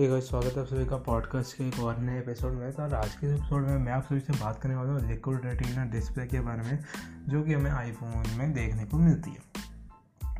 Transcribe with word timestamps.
एक 0.00 0.10
बार 0.10 0.20
स्वागत 0.20 0.54
है 0.54 0.60
आप 0.60 0.66
सभी 0.66 0.86
का 0.86 0.96
पॉडकास्ट 0.96 1.56
के 1.56 1.64
एक 1.64 1.78
और 1.80 1.98
नए 1.98 2.18
एपिसोड 2.18 2.52
में। 2.52 2.72
तो 2.72 2.82
आज 2.82 3.14
के 3.14 3.26
एपिसोड 3.26 3.62
में 3.62 3.78
मैं 3.78 3.92
आप 3.92 4.02
सभी 4.02 4.20
से 4.20 4.32
बात 4.32 4.58
करने 4.62 4.74
वाला 4.74 4.90
हूँ 4.90 5.00
लिक्विड 5.00 5.44
रेटिना 5.44 5.84
डिस्प्ले 5.84 6.26
के 6.26 6.40
बारे 6.40 6.62
में, 6.62 6.78
जो 7.28 7.42
कि 7.42 7.52
हमें 7.52 7.70
आईफोन 7.70 8.24
में 8.38 8.52
देखने 8.52 8.84
को 8.84 8.98
मिलती 8.98 9.30
है। 9.30 9.63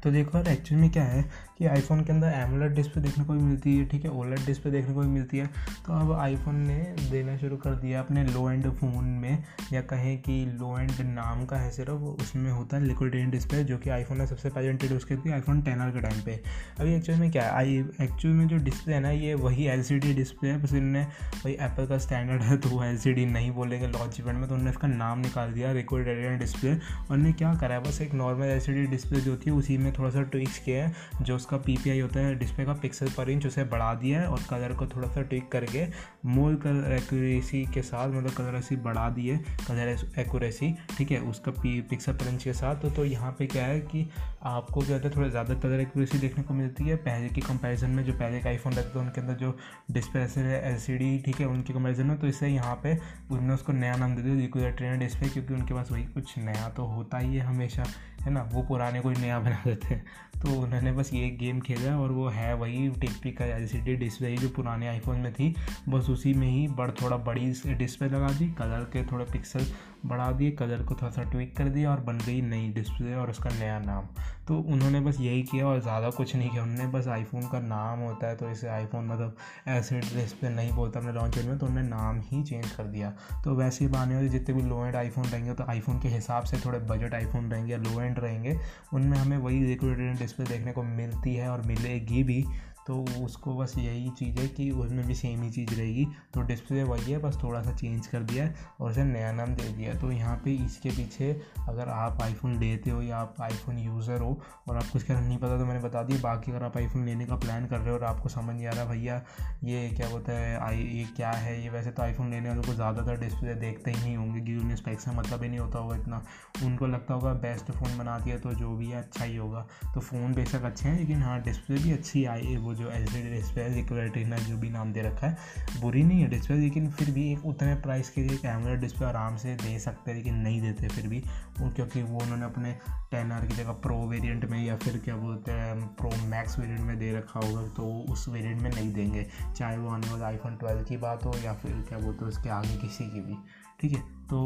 तो 0.04 0.10
देखो 0.10 0.38
यार 0.38 0.48
एक्चुअल 0.48 0.80
में 0.80 0.90
क्या 0.90 1.02
है 1.02 1.22
कि 1.58 1.66
आईफोन 1.66 2.02
के 2.04 2.12
अंदर 2.12 2.32
एमोलेट 2.36 2.72
डिस्प्ले 2.72 3.02
देखने 3.02 3.24
को 3.24 3.32
भी 3.32 3.40
मिलती 3.40 3.76
है, 3.76 3.84
ठीक 3.84 4.04
है? 4.04 4.10
ओलेट 4.10 4.40
डिस्प्ले 4.46 4.72
देखने 4.72 4.94
को 4.94 5.00
भी 5.00 5.06
मिलती 5.06 5.38
है। 5.38 5.46
तो 5.86 5.92
अब 5.92 6.12
आईफोन 6.12 6.56
ने 6.56 6.76
देना 7.10 7.36
शुरू 7.36 7.56
कर 7.56 7.74
दिया 7.74 8.00
अपने 8.00 8.24
लो 8.24 8.50
एंड 8.50 8.70
फ़ोन 8.70 9.04
में, 9.04 9.44
या 9.72 9.80
कहें 9.82 10.18
कि 10.22 10.34
लो 10.58 10.78
एंड 10.78 10.90
नाम 11.14 11.44
का 11.46 11.56
है 11.56 11.70
सिर्फ़, 11.70 11.90
उसमें 11.90 12.50
होता 12.52 12.76
है 12.76 12.84
लिक्विड 12.84 13.14
एंड 13.14 13.30
डिस्प्ले 13.32 13.62
जो 13.64 13.78
कि 13.78 13.90
आईफोन 13.90 14.18
ने 14.18 14.26
सबसे 14.26 14.48
पहले 14.48 14.70
इंट्रोड्यूस 14.70 15.04
की 15.04 15.16
थी 15.16 15.32
आईफोन 15.32 15.62
टेन 15.62 15.80
आर 15.80 15.90
के 15.90 16.00
टाइम 16.00 16.20
पे। 16.22 16.40
अभी 16.80 16.94
एक्चुअल 16.94 17.18
में 17.18 17.30
क्या 17.30 17.42
है? 17.42 17.50
आई 17.50 17.76
एक्चुअल 18.00 18.34
में 18.34 18.46
जो 18.48 18.56
डिस्प्ले 18.64 18.94
है 18.94 19.00
ना, 19.00 19.10
ये 19.10 19.34
वही 19.34 19.66
एलसीडी 19.66 20.14
डिस्प्ले 20.14 20.50
है, 20.50 20.62
बस 20.62 20.72
इन्होंने 20.72 21.06
वही 21.44 21.54
एप्पल 21.60 21.86
का 21.86 21.98
स्टैंडर्ड 21.98 22.42
है 22.42 22.56
तो 22.56 22.68
वो 22.68 22.82
एल 22.84 22.98
नहीं 23.32 23.50
बोलेंगे 23.50 23.86
लॉन्च 23.88 24.20
इवेंट 24.20 24.38
में 24.38 24.48
तो 24.48 24.54
उन्होंने 24.54 24.70
इसका 24.70 24.88
नाम 24.88 25.18
निकाल 25.18 25.52
दिया 25.52 25.72
रिकॉर्ड 25.72 26.38
डिस्प्ले 26.38 26.70
और 26.70 27.10
उन्होंने 27.10 27.32
क्या 27.32 27.54
करा 27.54 27.74
है? 27.74 27.82
बस 27.82 28.00
एक 28.00 28.14
नॉर्मल 28.14 28.46
एल 28.46 28.86
डिस्प्ले 28.86 29.20
जो 29.20 29.36
थी, 29.36 29.50
उसी 29.50 29.78
में 29.78 29.92
थोड़ा 29.98 30.10
सा 30.10 30.22
ट्विक्स 30.22 30.58
किया 30.58 30.86
है 30.86 30.92
जो 31.22 31.36
उसका 31.36 31.56
पीपीआई 31.56 32.00
होता 32.00 32.20
है 32.20 32.34
डिस्प्ले 32.34 32.64
का 32.64 32.72
पिक्सल 32.72 33.08
पर 33.08 33.30
इंच 33.30 33.46
उसे 33.46 33.64
बढ़ा 33.64 33.92
दिया 33.94 34.20
है 34.20 34.26
और 34.26 34.40
कलर 34.50 34.72
को 34.72 34.86
थोड़ा 34.86 35.08
सा 35.08 35.22
ट्विक 35.22 35.50
करके 35.52 35.86
मोल 36.26 36.56
कलर 36.56 36.92
एक्यूरेसी 36.92 37.64
के 37.74 37.82
साथ 37.82 38.08
मतलब 38.08 38.30
कलर 38.30 38.56
ऐसी 38.56 38.76
बढ़ा 38.76 39.08
दिए 39.10 39.36
कलर 39.68 39.96
एक्यूरेसी 40.18 40.74
ठीक 40.98 41.10
है 41.10 41.18
उसका 41.20 41.50
पी 41.52 41.80
पिक्सल 41.80 42.12
पर 42.12 42.28
इंच 42.28 42.44
के 42.44 42.52
साथ। 42.52 42.76
तो, 42.76 42.90
तो 42.90 43.04
यहाँ 43.04 43.32
पे 43.38 43.46
क्या 43.46 43.64
है 43.64 43.80
कि 43.80 44.08
आपको 44.42 44.80
क्या 44.80 44.96
होता 44.96 45.08
है 45.08 45.16
थोड़ा 45.16 45.28
ज़्यादा 45.28 45.54
कलर 45.54 45.80
एक्यूरेसी 45.80 46.18
देखने 46.18 46.44
को 46.44 46.54
मिलती 46.54 46.84
है। 46.84 46.96
पहले 46.96 47.28
की 47.28 47.40
कंपैरिजन 47.40 47.90
में 47.90 48.04
जो 48.04 48.12
पहले 48.12 48.40
का 48.40 48.48
आईफोन 48.50 48.72
रहता 48.72 48.94
था 48.96 49.00
उनके 49.00 49.20
अंदर 49.20 49.34
जो 49.34 49.56
डिस्प्ले 49.90 50.22
ऐसे 50.22 50.40
एल 50.40 50.78
सी 50.78 50.96
डी 50.96 51.18
ठीक 51.18 51.40
है 51.40 51.46
उनकी 51.46 51.72
कंपैरिजन 51.72 52.06
में 52.06 52.18
तो 52.18 52.26
इससे 52.26 52.48
यहाँ 52.48 52.74
पे 52.82 52.94
उन्होंने 53.30 53.54
उसको 53.54 53.72
नया 53.72 53.96
नाम 53.96 54.14
दे 54.16 54.22
दिया 54.22 54.34
लिक्विड 54.34 54.76
ट्रेनर 54.76 54.96
डिस्प्ले 54.96 55.28
क्योंकि 55.28 55.54
उनके 55.54 55.74
पास 55.74 55.92
वही 55.92 56.04
कुछ 56.04 56.38
नया 56.38 56.68
तो 56.68 56.84
होता 56.86 57.18
ही 57.18 57.34
है 57.36 57.44
हमेशा 57.46 57.84
है 58.22 58.30
ना? 58.30 58.42
वो 58.52 58.62
पुराने 58.62 59.00
कोई 59.00 59.14
नया 59.14 59.38
बना 59.38 59.62
देते 59.64 59.83
हैं 59.84 60.04
तो 60.42 60.60
उन्होंने 60.60 60.92
बस 60.92 61.12
ये 61.14 61.28
गेम 61.40 61.60
खेला 61.60 61.96
और 61.98 62.12
वो 62.12 62.28
है 62.28 62.54
वही 62.54 62.88
typical 63.00 63.44
L 63.44 63.66
C 63.68 63.78
D 63.80 63.94
display 63.96 64.36
जो 64.36 64.48
पुराने 64.48 64.88
आईफोन 64.88 65.18
में 65.18 65.32
थी, 65.32 65.54
बस 65.88 66.10
उसी 66.10 66.34
में 66.34 66.48
ही 66.48 66.66
बड़ 66.78 66.90
थोड़ा 67.02 67.16
बड़ी 67.16 67.52
डिस्प्ले 67.74 68.08
लगा 68.08 68.28
दी 68.38 68.48
कलर 68.58 68.84
के 68.92 69.04
थोड़े 69.12 69.24
पिक्सल 69.24 69.66
बढ़ा 70.04 70.30
दिए 70.32 70.50
कलर 70.52 70.82
को 70.82 70.94
थोड़ा 70.94 71.10
सा 71.10 71.22
ट्विक 71.22 71.56
कर 71.56 71.68
दिया 71.68 71.90
और 71.90 72.00
बन 72.00 72.18
गई 72.18 72.40
नई 72.42 72.68
डिस्प्ले 72.72 73.14
और 73.14 73.30
उसका 73.30 73.50
नया 73.50 73.78
नाम। 73.80 74.08
तो 74.48 74.58
उन्होंने 74.62 75.00
बस 75.00 75.20
यही 75.20 75.42
किया 75.42 75.66
और 75.66 75.80
ज़्यादा 75.82 76.10
कुछ 76.10 76.34
नहीं 76.36 76.50
किया। 76.50 76.62
उन्होंने 76.62 76.86
बस 76.92 77.08
आईफोन 77.08 77.46
का 77.48 77.60
नाम 77.60 78.00
होता 78.00 78.26
है 78.26 78.36
तो 78.36 78.50
इसे 78.50 78.68
आईफोन 78.68 79.06
मतलब 79.06 79.36
ऐसे 79.68 80.00
डिस्प्ले 80.00 80.50
नहीं 80.50 80.72
बोलता 80.72 81.00
अपने 81.00 81.12
लॉन्च 81.12 81.38
में 81.38 81.58
तो 81.58 81.66
उन्होंने 81.66 81.88
नाम 81.88 82.20
ही 82.22 82.42
चेंज 82.42 82.70
कर 82.70 82.84
दिया। 82.86 83.12
तो 83.44 83.54
वैसे 83.54 83.84
ही 83.84 83.94
आने 83.94 84.14
वाले 84.14 84.28
जितने 84.28 84.54
भी 84.54 84.62
लो 84.62 84.84
एंड 84.86 84.96
आईफोन 84.96 85.24
रहेंगे 85.24 85.54
तो 85.54 85.64
आईफोन 85.64 86.00
के 86.00 86.08
हिसाब 86.08 86.44
से 86.44 86.56
थोड़े 86.64 86.78
बजट 86.90 87.14
आईफोन 87.14 87.50
रहेंगे 87.50 87.72
या 87.72 87.78
लो 87.78 88.00
एंड 88.00 88.18
रहेंगे, 88.18 88.58
उनमें 88.94 89.16
हमें 89.18 89.36
वही 89.38 89.64
रिक्रूटेड 89.64 90.18
डिस्प्ले 90.18 90.46
देखने 90.46 90.72
को 90.72 90.82
मिलती 90.82 91.34
है 91.34 91.48
और 91.50 91.62
मिलेगी 91.62 92.22
भी। 92.22 92.44
तो 92.86 93.04
उसको 93.24 93.54
बस 93.54 93.74
यही 93.78 94.10
चीज़ 94.10 94.38
है 94.38 94.46
कि 94.48 94.70
उसमें 94.72 95.06
भी 95.06 95.14
सेम 95.14 95.42
ही 95.42 95.50
चीज़ 95.50 95.70
रहेगी। 95.70 96.06
तो 96.34 96.42
डिस्प्ले 96.42 96.82
वही 96.84 97.12
है, 97.12 97.18
बस 97.18 97.38
थोड़ा 97.42 97.62
सा 97.62 97.72
चेंज 97.74 98.06
कर 98.06 98.22
दिया 98.22 98.44
है 98.44 98.54
और 98.80 98.90
उसे 98.90 99.04
नया 99.04 99.32
नाम 99.32 99.54
दे 99.54 99.68
दिया 99.68 99.94
तो 99.94 100.10
यहाँ 100.12 100.36
पे 100.44 100.54
इसके 100.56 100.90
पीछे 100.90 101.30
अगर 101.68 101.88
आप 101.88 102.22
आईफोन 102.22 102.58
लेते 102.60 102.90
हो 102.90 103.02
या 103.02 103.18
आप 103.18 103.36
आईफोन 103.42 103.78
यूज़र 103.78 104.20
हो 104.20 104.38
और 104.68 104.76
आपको 104.76 104.98
इसका 104.98 105.20
नहीं 105.20 105.38
पता 105.38 105.58
तो 105.58 105.64
मैंने 105.64 105.80
बता 105.80 106.02
दिया। 106.02 106.20
बाकी 106.22 106.52
अगर 106.52 106.64
आप 106.64 106.76
आईफोन 106.76 107.04
लेने 107.06 107.26
का 107.26 107.36
प्लान 107.36 107.66
कर 107.66 107.78
रहे 107.78 107.88
हो 107.88 107.96
और 107.96 108.04
आपको 108.04 108.28
समझ 108.28 108.54
नहीं 108.54 108.66
आ 108.66 108.70
रहा, 108.70 108.84
भैया, 108.84 109.22
ये 109.64 109.88
क्या 109.90 110.08
बोलता 110.08 110.32
है, 110.32 110.56
आई, 110.60 110.76
ये 110.76 111.04
क्या 111.16 111.30
है? 111.30 111.62
ये 111.62 111.70
वैसे 111.70 111.90
तो 111.90 112.02
आईफोन 112.02 112.30
लेने 112.30 112.48
वालों 112.48 112.62
को 112.62 112.74
ज़्यादातर 112.74 113.20
डिस्प्ले 113.20 113.54
देखते 113.56 113.90
ही 113.90 114.00
नहीं 114.00 114.16
होंगे, 114.16 114.32
क्योंकि 114.34 114.56
उन्हें 114.56 114.76
स्पेक्स 114.76 115.08
में 115.08 115.14
मतलब 115.16 115.42
ही 115.42 115.48
नहीं 115.48 115.60
होता 115.60 115.78
होगा 115.78 115.96
इतना। 115.96 116.22
उनको 116.64 116.86
लगता 116.86 117.14
होगा 117.14 117.32
बेस्ट 117.40 117.70
फ़ोन 117.72 117.98
बना 117.98 118.18
दिया 118.18 118.38
तो 118.38 118.52
जो 118.54 118.74
भी 118.76 118.90
है 118.90 118.98
अच्छा 118.98 119.24
ही 119.24 119.36
होगा। 119.36 119.66
तो 119.94 120.00
फ़ोन 120.00 120.34
बेशक 120.34 120.62
अच्छे 120.64 120.88
हैं, 120.88 120.98
लेकिन 120.98 121.22
हाँ 121.22 121.40
डिस्प्ले 121.42 121.78
भी 121.78 121.92
अच्छी 121.92 122.24
आई, 122.26 122.56
वो 122.56 122.73
जो 122.74 122.90
एल 122.90 123.06
सी 123.06 123.22
डिस्प्ले 123.30 123.68
रिक्वेटिना 123.74 124.36
जो 124.38 124.56
भी 124.56 124.70
नाम 124.70 124.92
दे 124.92 125.02
रखा 125.02 125.26
है, 125.26 125.36
बुरी 125.80 126.02
नहीं 126.02 126.20
है 126.20 126.28
डिस्प्ले 126.28 126.56
लेकिन 126.56 126.90
फिर 126.90 127.10
भी 127.10 127.30
एक 127.32 127.46
उतने 127.46 127.74
प्राइस 127.76 128.10
के 128.10 128.20
लिए 128.20 128.36
कैमरा 128.36 128.74
डिस्प्ले 128.74 129.06
आराम 129.06 129.36
से 129.36 129.54
दे 129.56 129.78
सकते 129.78 130.10
हैं, 130.10 130.18
लेकिन 130.18 130.34
नहीं 130.36 130.60
देते 130.62 130.88
फिर 130.88 131.08
भी। 131.08 131.22
क्योंकि 131.60 132.02
वो 132.02 132.20
उन्होंने 132.20 132.44
अपने 132.44 132.72
टेन 133.10 133.32
आर 133.32 133.46
की 133.46 133.54
जगह 133.54 133.72
प्रो 133.82 133.96
वेरिएंट 134.06 134.44
में 134.44 134.64
या 134.64 134.76
फिर 134.76 134.98
क्या 134.98 135.16
बोलते 135.16 135.52
हैं 135.52 135.86
प्रो 135.96 136.10
मैक्स 136.26 136.58
वेरिएंट 136.58 136.80
में 136.80 136.98
दे 136.98 137.12
रखा 137.12 137.40
होगा 137.40 137.66
तो 137.68 137.88
उस 138.12 138.28
वेरिएंट 138.28 138.60
में 138.60 138.70
नहीं 138.70 138.92
देंगे। 138.92 139.26
चाहे 139.56 139.76
वो 139.78 139.88
आने 139.88 140.10
वाला 140.12 140.26
आईफोन 140.26 140.56
ट्वेल्व 140.56 140.84
की 140.84 140.96
बात 140.96 141.24
हो 141.24 141.34
या 141.44 141.52
फिर 141.54 141.84
क्या 141.88 141.98
बोलते 141.98 142.24
हैं, 142.24 142.32
उसके 142.32 142.48
आगे 142.50 142.76
किसी 142.76 143.04
की 143.04 143.20
भी। 143.20 143.36
ठीक 143.80 143.92
है 143.92 144.00
तो 144.24 144.40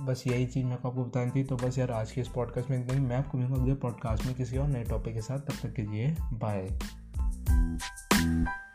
बस 0.00 0.22
यही 0.26 0.46
चीज़ 0.46 0.64
मैं 0.66 0.72
आपको 0.72 1.04
बतानी 1.04 1.30
थी। 1.30 1.44
तो 1.44 1.56
बस 1.56 1.78
यार 1.78 1.90
आज 1.90 2.12
के 2.12 2.20
इस 2.20 2.28
पॉडकास्ट 2.28 2.70
में 2.70 2.78
इतना 2.80 2.94
ही। 2.94 3.00
मैं 3.00 3.16
आपको 3.16 3.38
मिलूँगा 3.38 3.60
अगले 3.62 3.74
पॉडकास्ट 3.76 4.26
में 4.26 4.34
किसी 4.34 4.56
और 4.56 4.68
नए 4.68 4.84
टॉपिक 4.84 5.14
के 5.14 5.20
साथ। 5.20 5.38
तब 5.40 5.58
तक 5.62 5.74
के 5.74 5.82
लिए 5.82 6.14
बाय 6.22 6.66
Thank 7.78 8.48
you. 8.48 8.67